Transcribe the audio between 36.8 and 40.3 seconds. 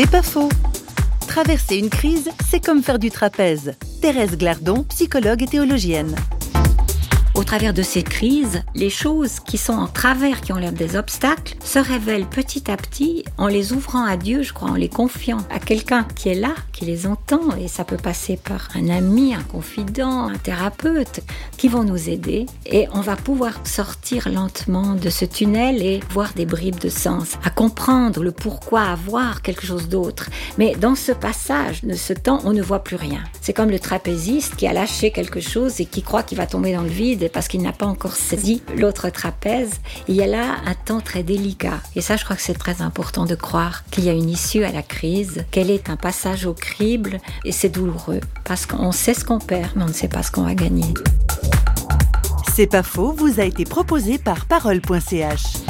le vide parce qu'il n'a pas encore saisi l'autre trapèze. Il y a